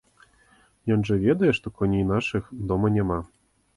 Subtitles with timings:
[0.95, 3.19] Ён жа ведае, што коней нашых дома няма.